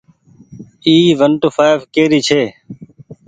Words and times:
اي 0.85 0.95
ونٽو 1.19 1.47
ڦآئڦ 1.55 1.79
ڪي 1.93 2.03
ري 2.11 2.19
ڇي۔ 2.27 2.41